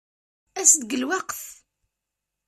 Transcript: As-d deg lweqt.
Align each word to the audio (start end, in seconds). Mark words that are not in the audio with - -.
As-d 0.61 0.79
deg 0.81 0.91
lweqt. 1.01 1.41